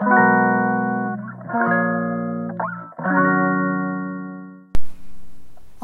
[0.00, 0.04] お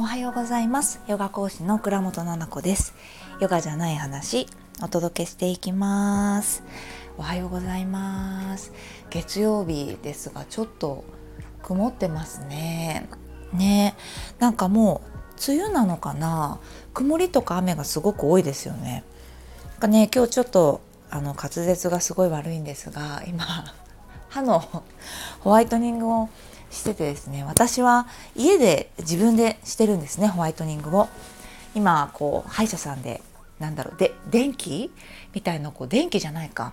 [0.02, 1.00] はようございます。
[1.08, 2.94] ヨガ講師の倉本々子です。
[3.40, 4.46] ヨガじゃない話
[4.84, 6.62] お届けしていきます。
[7.18, 8.72] おはようございます。
[9.10, 11.02] 月曜日ですがちょっと
[11.64, 13.08] 曇ってますね。
[13.52, 13.96] ね。
[14.38, 15.08] なんかもう
[15.52, 16.60] 梅雨なのかな。
[16.92, 19.02] 曇りとか雨がすごく多いですよね。
[19.72, 23.44] なんかね今日ちょっとあの滑舌がすごい悪いんですが今
[24.34, 24.58] 歯の
[25.40, 26.28] ホワイトニングを
[26.68, 31.08] しててですね私は家で自分でしてるんですねホワイトニングを。
[31.76, 33.20] 今こう歯医者さんで
[33.58, 34.92] なんだろうで電気
[35.34, 36.72] みたいなこう電気じゃないか。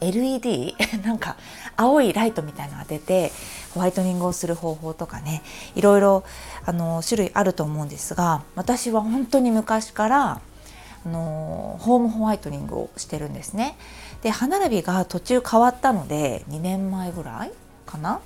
[0.00, 1.36] LED なんか
[1.76, 3.30] 青いライトみたいなのが出て
[3.72, 5.42] ホワイトニングをする方法とかね
[5.76, 6.24] いろいろ
[6.64, 10.40] あの種類あると思うんですが私は本当に昔から
[11.04, 13.76] あのホームホワイトニングをしてるんですね。
[14.22, 17.52] で歯並びが途中変わったので2年前ぐらい
[17.86, 18.20] かな？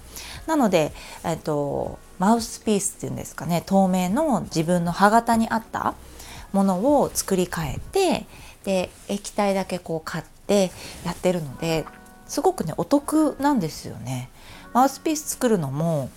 [0.46, 0.92] なので、
[1.24, 5.94] えっと、マウスピースっていうんですかね透明の自分の歯型に合った
[6.52, 8.26] ものを作り変えて
[8.64, 10.70] で液体だけこう買って
[11.04, 11.86] やってるので
[12.28, 14.28] すごくねお得なんですよね。
[14.74, 16.10] マウスピース作るのも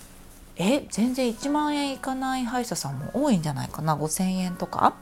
[0.56, 4.94] え全然1万円いかない歯医者さんも多いんじゃないかな？5,000円とか。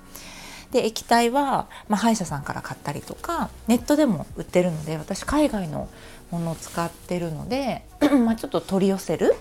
[0.73, 5.89] で液体は、まあ、歯医者さんから買ったりとかネットでも売ってるので私海外の
[6.31, 7.85] ものを使ってるので
[8.25, 9.35] まあちょっと取り寄せる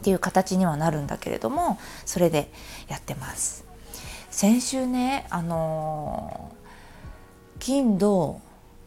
[0.00, 2.50] っていう形にはなるんだけれどもそれで
[2.88, 3.64] やってます。
[4.30, 8.40] 先週ねあのー、金土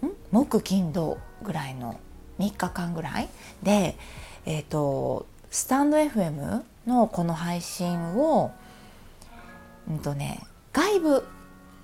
[0.04, 0.12] ん？
[0.32, 2.00] 木金土ぐらいの
[2.38, 3.30] 3日間ぐらい
[3.64, 3.98] で
[4.46, 8.52] えっ、ー、とスタンド FM のこの配信を
[9.90, 11.24] うんとね外部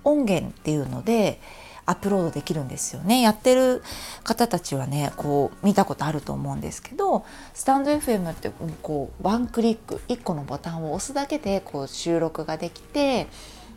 [0.04, 1.40] 音源っていうので
[1.86, 3.82] アップロードできるんですよねやってる
[4.22, 8.50] 方たちはねこう見たことあると思うんですけどスタンド FM って
[8.82, 13.26] こうワンクリック1個のボタンを押すだけでこう収録ができて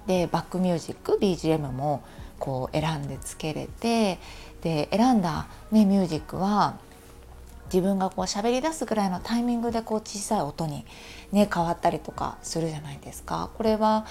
[0.08, 2.04] でバックミュージック BGM も
[2.40, 4.20] こう選んでつけれて
[4.62, 6.80] で選んだ、ね、ミュージックは
[7.66, 10.86] 自分がこう喋り出すぐらいのタイミングでこう小さい音に
[11.34, 13.50] ね変わったりとかするじゃないですか。
[13.58, 14.06] これは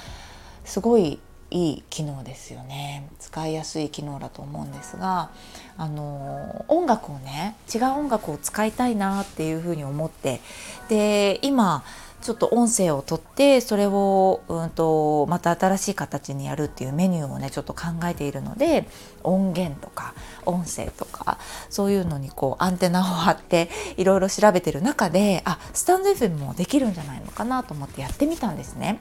[0.64, 1.18] すごい
[1.56, 5.30] いい機能ですよね使いやすい機能だと思うんですが
[5.78, 10.42] あの音楽をね違う音楽を使いたいなっていうふうに思って
[10.90, 11.82] で今
[12.20, 18.86] ちょっと音声をとってそれを、うんと、また新しい形にやるっていうメニューをねちょっと考えているので
[19.22, 20.14] 音源とか
[20.44, 21.38] 音声とか
[21.70, 28.98] そういうのにこうアンテナを張っていろいろ調べてる中であスタンド FM もできるんじゃないのかなと思ってやってみたんですね。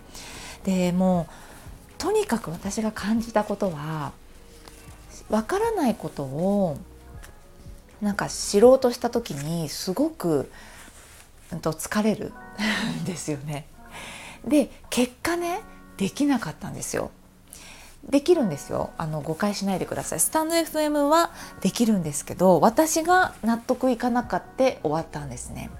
[0.64, 1.55] でもう
[2.06, 4.12] とにかく私が感じたことは
[5.28, 6.78] わからないことを
[8.00, 10.52] なんか知ろうとした時にすごく、
[11.52, 12.32] うん、と疲れる
[13.02, 13.66] んですよね。
[14.48, 15.62] で結果ね
[15.98, 17.10] できなかったんですよ。
[18.08, 25.72] できるんですよあの誤解しないでくださいスタンド FM はできるんですけど私が納得いかなかって終わったんですね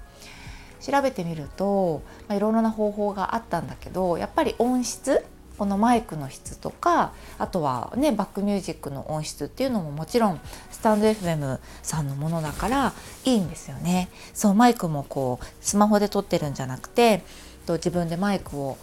[0.80, 5.24] 調べてみると、まあ、いろいろな方法があったんだけどやっぱり音質
[5.58, 10.40] このマイクの質とかあとはねバックミュージックの音質っていうのももちろん
[10.70, 12.92] スタンド FM さんのものだから
[13.24, 14.08] いいんですよね。
[14.34, 17.22] そうマイクもこうスマホで撮ってるんじゃなくて
[17.66, 18.78] 自分でマイクを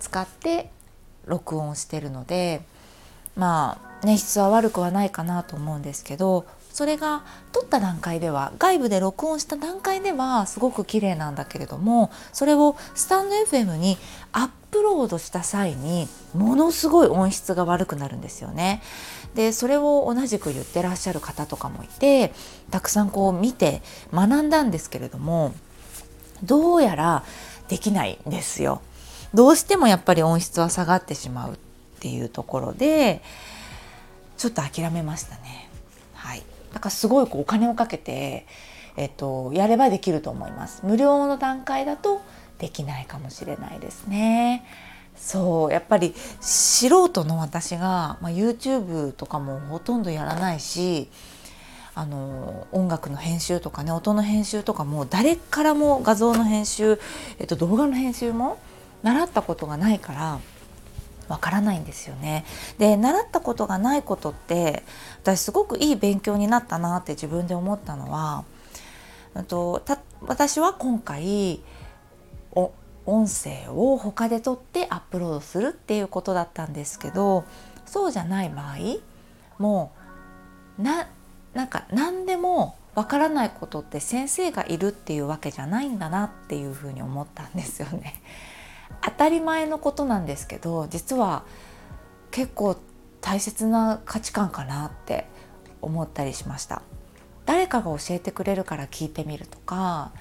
[0.00, 0.70] 使って
[1.26, 2.62] 録音してるので
[3.36, 13.96] まあね質は悪くはないかなと思うんですけどそれが撮った段階では外部で録音した段階ではすごく綺麗なんだけれどもそれをスタンド FM に
[14.32, 18.82] アッップロードした際にものすごい音質が悪くなるんですよね。
[19.36, 22.32] でそれを同じく言ってらっしゃる方とかもいて
[22.70, 23.82] たくさんこう見て
[24.12, 25.54] 学んだんですけれども
[26.42, 27.24] どうやら
[27.68, 28.82] できないんですよ。
[29.32, 31.56] どうしてもやっぱり音質は下がってしまうっ
[32.00, 33.22] ていうところで
[34.36, 35.70] ちょっと諦めましたね。
[36.14, 36.42] はい、
[36.72, 38.46] だからすごいこうお金をかけて、
[38.96, 40.82] えっと、やればできると思います。
[40.84, 42.20] 無料の段階だと
[42.64, 44.64] できないかもしれないですね。
[45.16, 51.08] そうやっぱり素人の私が、まあ、YouTube とかもほとんどやらないし
[51.94, 56.98] あの音楽の編集とかね音の編集とかも誰からも画像の編集、
[57.38, 58.58] えっと、動画の編集も
[59.02, 60.40] 習ったことがないから
[61.28, 62.46] わからないんですよね。
[62.78, 64.82] で習ったことがないことって
[65.22, 68.44] 私すごくいい勉強になったなって自分で思ったのは、
[69.34, 71.60] うんと、た私は今回
[73.06, 77.44] 音声を他で撮ってアップロードするっていうことだったんですけど
[77.84, 78.76] そうじゃない場合
[79.58, 79.92] も
[80.78, 81.08] うな
[81.52, 88.22] なんか何でもわからないことって先生がいるっていうわけじゃないんだなっていうふうに思ったんですよね。
[89.02, 91.44] 当たり前のことなんですけど実は
[92.30, 92.76] 結構
[93.20, 95.26] 大切な価値観かなって
[95.82, 96.82] 思ったりしました
[97.44, 100.12] 誰かが教えてくれるから聞いてみるとか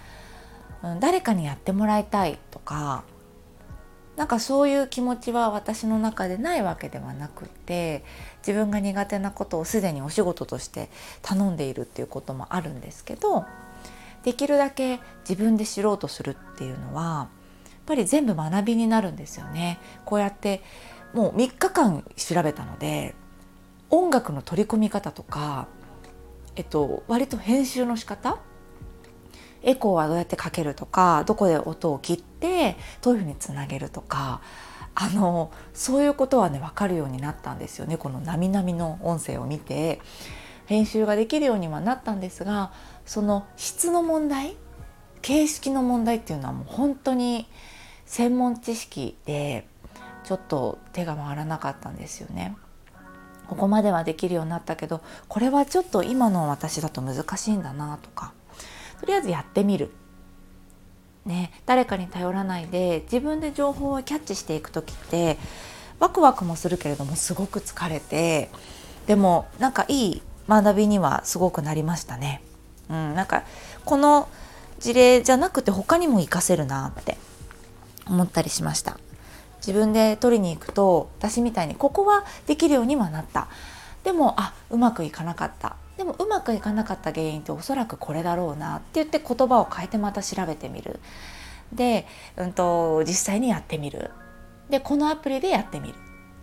[0.99, 3.03] 誰かにやってもらいたいとか
[4.15, 8.03] なんかそういう気持ちは私の中でないわけではなくて
[8.45, 10.89] 自分が苦手なことをすでにお仕事として
[11.21, 13.45] 頼んでいるっていうこともあるんですけど
[14.23, 17.29] できるだけ自分で知ろうとするっていうのは
[17.65, 19.77] やっぱり全部学びになるんですよね。
[20.05, 20.61] こうやって
[21.13, 23.13] もう3日間調べたので
[23.89, 25.67] 音楽の取り込み方とか、
[26.55, 28.39] えっと、割と編集の仕方
[29.63, 34.41] エコーはどうやってかけるとかどこで音を切ってどういうふうにつなげるとか
[34.95, 39.99] あのそういうことはね分かるようになったんですよねこのなみなみの音声を見て
[40.65, 42.71] 編集ができるようにはなったんですが
[43.05, 44.55] その質の問題
[45.21, 47.47] 形式の問題っていうのはもう本当に
[48.05, 49.67] 専門知識で
[50.23, 52.55] ちょっと手が回らなかったんですよね。
[53.47, 58.33] ここまではできるようになったけどこれはちょっと今の私だと難しいんだなとか
[59.03, 59.91] とりあえずやってみる、
[61.25, 65.37] ね、誰かに頼らないで自分で情報をキャッチしていく時って
[65.99, 68.49] ワクワクもするけれどもすごく疲れて
[69.05, 72.41] でもなんかいい学びにはすごくなりましたね。
[72.89, 73.43] うん、なんか
[73.83, 74.29] この
[74.79, 77.17] 事例じゃなくて他にも活かせるなって
[78.05, 78.97] 思ったりしました。
[79.57, 83.47] 自分で取りに行くと私みたいにここはできるようにはなった
[84.05, 90.99] でもあうまくいかなかったでもうまくいかなかった原因っておそらくこれだろうなって言って言葉を変えてまた調べてみる。
[91.71, 92.07] で、
[92.37, 94.11] うんと、実際にやってみる。
[94.69, 95.95] でこのアプリでやってみる。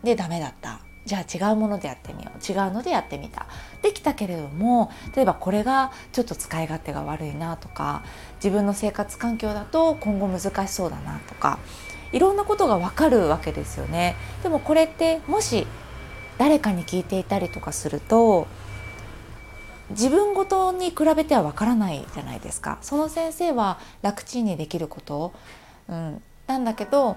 [0.03, 0.81] でダメだった。
[1.07, 2.53] じゃあ違うものでやってみよう。
[2.53, 3.47] 違うのでやってみた。
[3.83, 8.03] できたけれども例えばこれがちょっと使い勝手が悪いなとか
[8.37, 11.59] 自分の生活環境だと今後難しそうだなとか
[12.13, 14.15] いろんなことがわかるわけですよね。
[14.43, 15.67] でもこれってもし
[16.39, 18.47] 誰かに聞いていたりとかすると
[19.91, 22.79] 自分ごとに比べてはわからないじゃないですか。
[22.81, 25.33] その先生は楽ちんにできること、
[25.89, 27.17] うん、なんだけど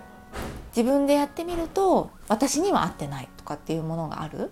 [0.75, 4.51] 自分でやってみると私には合ってないとかっていうものがある。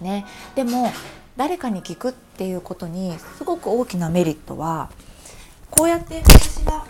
[0.00, 0.92] ね、でも
[1.38, 4.90] 誰かに聞くっていうことにすごく大きなメリットは
[5.70, 6.84] こうやって私が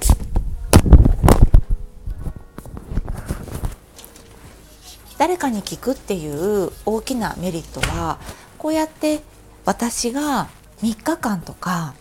[5.19, 8.19] 誰かに聞くっていう大きなメリットは
[8.59, 9.23] こうやって
[9.67, 10.49] 私が
[10.81, 11.95] 3日間とか、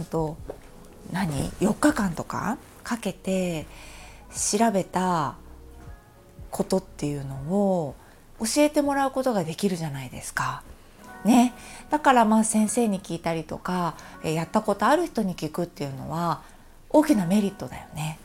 [0.00, 0.36] んと、
[1.12, 3.66] 何4日間とかかけて
[4.34, 5.36] 調べた
[6.50, 7.94] ことっていうのを
[8.40, 10.62] 教えてもらうことができるじゃないですか。
[11.24, 11.54] ね、
[11.90, 13.94] だからまあ先生に聞いたりとか
[14.24, 16.42] やったことある人に聞くっていうのは
[16.90, 18.18] 大きなメリットだよね。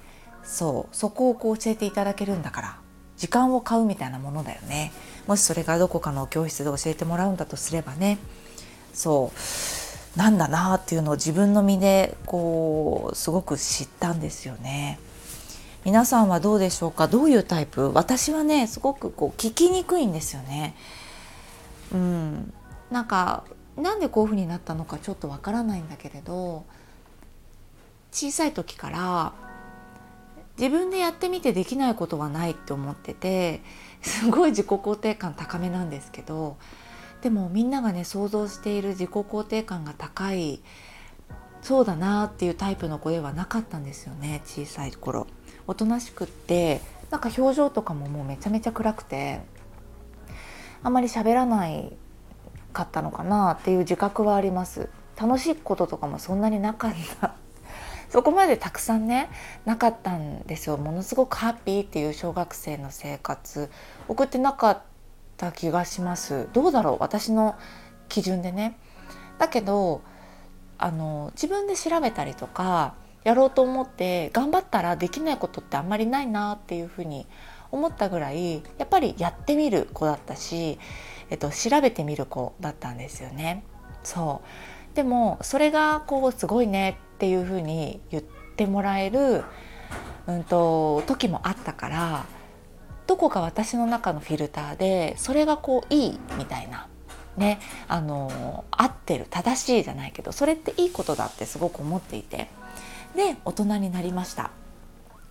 [0.43, 2.77] そうそこをこう教えていただけるんだから
[3.17, 4.91] 時間を買うみたいなものだよね。
[5.27, 8.17] もしそれがどこかの教室で教えてもらうんだとすればね。
[8.97, 9.31] そ
[10.15, 14.99] うなんだなっていうのを自分の身でこうすごく知ったんですよね。
[15.85, 17.07] 皆さんはどうでしょうか？
[17.07, 17.93] どういうタイプ？
[17.93, 20.75] 私はねすごくこう聞きにくいんですよね。
[21.93, 22.51] うん、
[22.89, 23.43] なんか
[23.77, 26.65] なんでこういうふうになったのかちょっとわからないんだけれど
[28.11, 29.33] 小さい時から
[30.57, 33.61] 自分でやってみてできないことはないって思ってて
[34.01, 36.57] すごい自己肯定感高めなんですけど
[37.21, 40.61] でもみんながね想像している自己肯定感が高い
[41.61, 45.27] そうだなっていうタイプの子ではなかったんですよね小さい頃。
[45.65, 46.81] おとなしくって
[47.11, 49.41] なんか表情とかももうめちゃめちゃ暗くて
[50.83, 51.91] あまり喋らない
[52.71, 54.89] かったのかなっていう自覚はあります。
[55.19, 57.33] 楽しいこととかもそんなになかった。
[58.09, 59.29] そこまでたくさんね
[59.65, 60.77] なかったんですよ。
[60.77, 63.69] ものすごくハッピーっていう小学生の生活。
[64.07, 64.96] 送ってなかった
[65.37, 66.49] た気がします。
[66.53, 66.97] どうだろう？
[66.99, 67.55] 私の
[68.09, 68.77] 基準でね。
[69.37, 70.01] だけど
[70.77, 77.27] あの自分で調べたりとかやろうと思って頑張ったらできないことってあんまりないなっていうふうに
[77.71, 80.79] 思ったぐらいやっぱりやってみる子だったし、
[81.29, 83.63] えっと、調べてみる子だったんですよね。
[84.03, 84.41] そ
[84.93, 84.95] う。
[84.95, 89.43] でもそれがこうすごいねっていうふうに言ってもらえる、
[90.25, 92.25] うんと時もあったから
[93.07, 96.87] どこか私の中のフィルターでそれがこういいみたいな
[97.37, 102.49] ねあの合ってる正しいじゃないけどそれっていいことだってすごく思っていて
[103.15, 104.51] で大人になりました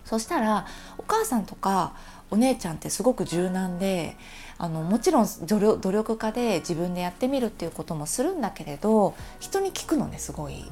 [0.05, 0.65] そしたら
[0.97, 1.93] お母さんとか
[2.29, 4.17] お姉ちゃんってすごく柔軟で
[4.57, 10.65] あのもちろん努力家で自分でやってみるっていうこともするんだけれど人に聞くのねすごい。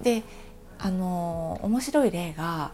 [0.00, 0.22] で
[0.78, 2.70] あの面白い例が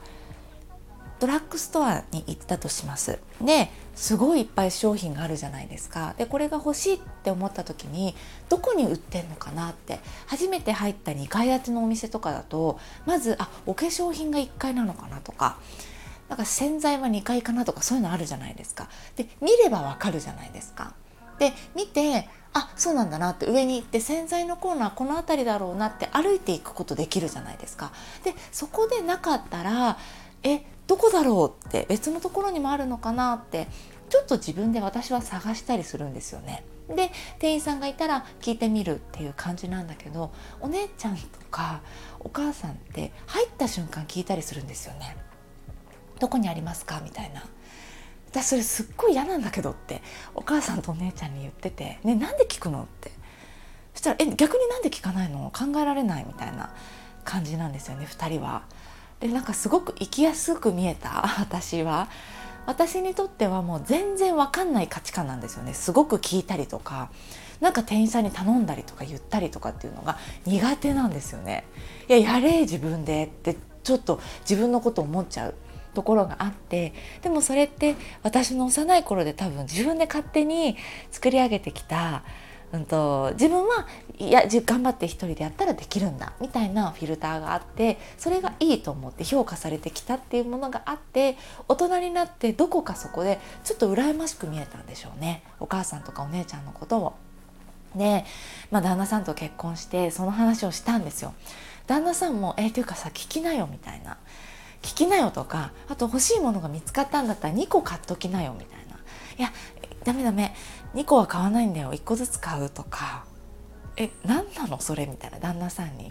[1.20, 3.18] ドラッグストアに行ったとします。
[3.40, 6.14] ですごいいっぱい商品があるじゃないですか。
[6.18, 8.14] でこれが欲しいって思った時に
[8.48, 15.58] どこに売ってんのかなって初めて入った2階建てのお店とかだとまずあお化粧品が1階なのかなとか。
[16.26, 18.88] なんか洗剤は2階かなとかそういうのあるじゃないですか。
[19.14, 20.94] で見ればわかるじゃないですか。
[21.38, 27.92] で見てあそうなんだなって上に行って洗剤のコーナーこの辺りだろうなって歩いていくことできるじゃないですか。
[28.24, 29.98] でそこでなかったら
[30.42, 33.68] えどこだろうって別のところにもあるのかなって
[34.10, 36.64] ちょっと自分で私は探したりするんですよね。
[36.88, 41.80] で店員さんがいたら聞いてみるっていう感じなんだけどお姉ちゃんとか
[42.20, 45.16] お母さんって入った瞬間聞いたりするんですよね。
[46.20, 47.00] どこにありますか？
[47.02, 47.44] みたいな。
[48.30, 50.02] 私それすっごい嫌なんだけどって
[50.34, 53.12] お母さんとお姉ちゃんに言ってて「ねなんで聞くの?」って
[53.94, 55.50] そしたら「え逆になんで聞かないの？
[55.56, 56.74] 考えられない」みたいな
[57.24, 58.64] 感じなんですよね2人は。
[59.24, 61.24] でなんかすごく生きやすく見えた？
[61.40, 62.08] 私は。
[62.66, 65.72] 私にとってはもう全然わかんない価値観なんですよね。
[65.72, 67.08] すごく聞いたりとか
[67.60, 71.64] なんか店員さんに頼んだりとか言ったりとかっていうのが苦手なんですよね。
[72.06, 75.54] いややれ自分でってちょっと自分のこと思っちゃう。
[75.94, 80.76] ところがあってでもそれって私の幼い頃で多分自分で勝手に
[81.12, 82.24] 作り上げてきた
[82.74, 83.86] うんと、自分は
[84.18, 91.36] いや頑張って一人でやったらできるんだみたいなフィルターがあってそれがいいと思って評価されてきたっていうものがあって
[91.68, 97.14] 大人になってどこかそこでちょっと羨ましく見えたんでしょうねお母さんとかお姉ちゃんのことを。
[97.94, 98.24] で、
[98.72, 101.32] まあ、旦那さんと結婚してその話をしたんですよ。
[101.86, 104.16] 旦那さんも「えー、っていうかさ聞きなよ」みたいな
[104.82, 108.96] 「聞きなよ」とかあと欲しいものが見つかったんだったら2個買っときなよみたいな
[109.38, 109.52] 「いや
[110.04, 110.54] ダメダメ。
[110.94, 111.92] 2個は買わないんだよ。
[111.92, 113.24] 1個ずつ買うとか。
[113.96, 114.80] え何なの？
[114.80, 115.38] それみたいな。
[115.38, 116.06] 旦那さんに。
[116.06, 116.10] い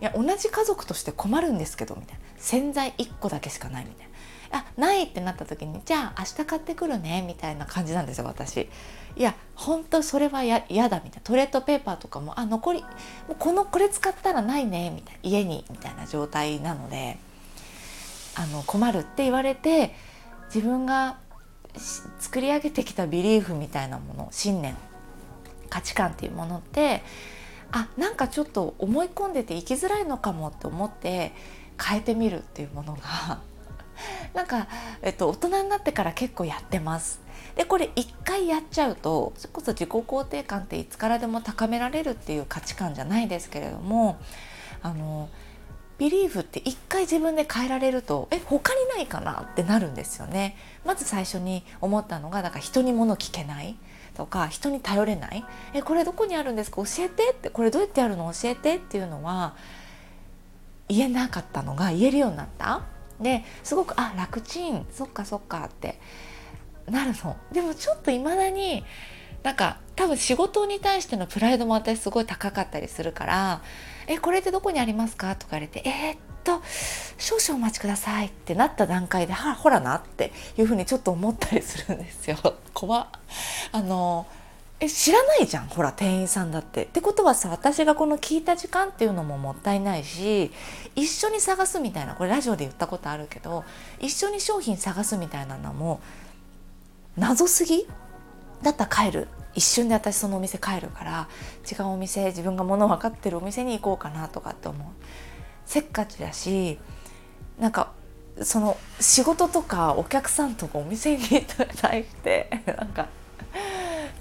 [0.00, 1.94] や同じ家族として困るんですけど。
[1.96, 2.20] みたいな。
[2.38, 4.10] 洗剤1個だけしかないみたいな。
[4.58, 7.22] あないってなった時にじゃあ明日買ってくるね。
[7.26, 8.68] みたいな感じなんですよ私。
[9.16, 11.20] いや本当それは嫌だみたいな。
[11.22, 12.88] トイレットペーパーとかもあ残りも
[13.30, 14.90] うこのこれ使ったらないね。
[14.90, 15.20] みたいな。
[15.22, 15.64] 家に。
[15.70, 17.18] みたいな状態なので。
[18.36, 19.92] あの困るって言われて
[20.54, 21.18] 自分が
[22.18, 24.76] 作り上げてきたビリーフみたいなもの信念
[25.68, 27.02] 価値観っていうものって
[27.72, 31.32] あなんかちょっと思い込んでて生きづらいのかもって思って
[31.82, 33.40] 変えてみるっていうものが
[34.34, 34.66] なんか、
[35.02, 37.20] えっと、大人になってから結構やってます。
[37.56, 44.18] でこれ一回やっちゃうとそれこそ自己肯定感っていつからでも高められるっていう価値観じゃないですけれども
[44.82, 45.28] あの
[46.00, 50.56] ビリーフって一回自分で変えられるとえ他にないかなってなるんですよね。
[50.84, 53.76] まず最初に思ったのがだから人に物聞けない。
[54.16, 55.44] とか人に頼れない。
[55.72, 56.78] えこれどこにあるんですか？
[56.78, 58.32] 教えてってこれどうやってやるの？
[58.32, 59.54] 教えてっていうのは
[60.88, 62.82] 言えなかったのが言えるようになった。
[63.20, 64.86] ですごくあ楽ちん。
[64.90, 66.00] そっかそっかって
[66.88, 67.36] なるの。
[67.52, 68.84] でもちょっといまだに
[69.42, 73.60] なんか多分仕事に対してのプライドも私すごい高かったりするから
[74.06, 76.62] えこれってどこにありますか?」とか言われて「えー、っと
[77.18, 82.38] 少々お待ちください」ってなった段階で「はほらな」っていうふうにちょっと思ったりするんですよ。
[82.72, 83.08] 怖
[83.72, 84.26] あの
[84.82, 86.84] え知らないじゃんほら店員さんだって。
[86.84, 90.50] ってことはさ私がこの聞いた時間っていうのももったいないし
[90.96, 93.64] 一緒に探すみたいなこれラジオで言ったことあるけど
[93.98, 96.00] 一緒に商品探すみたいなのも
[97.18, 97.86] 謎すぎ？
[98.62, 99.28] だったら帰る。
[99.52, 101.28] 一瞬で私そのお店帰るから
[101.70, 104.88] 違うお店自分が物分かってるお店に行こうかなとかって思う。
[105.66, 106.78] せっかちだし
[107.58, 107.92] なんか
[108.42, 111.24] その仕事とかお客さんとかお店に
[111.80, 113.08] 対してなんか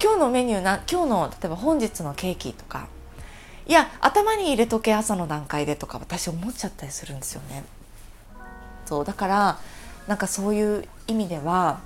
[0.02, 2.88] 今日のメニューな今日の例えば本日のケーキとか。
[3.68, 7.64] いや頭に入れとけ朝の段階でとか私思っちゃったりするんですよね。
[8.88, 9.60] そうだから
[10.08, 11.82] なんかそういう意味では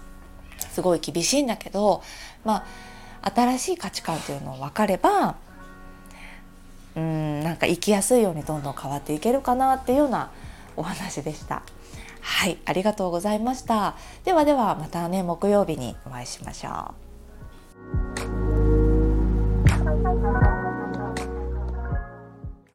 [0.74, 2.04] すごい厳しいんだけど
[2.44, 2.66] ま
[3.22, 5.36] あ新しい価値観というのを分かれば
[6.96, 10.32] うんなんか生きやすいようにどんどん変わっていけるかなっていうような
[10.76, 11.64] お話でした。
[12.22, 13.96] はい、ありがとうございました。
[14.24, 17.03] ではではまたね木曜日にお会いしましょう。